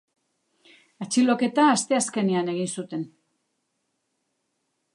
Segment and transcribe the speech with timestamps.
[1.05, 3.05] Atxiloketa asteazkenean egin zuten.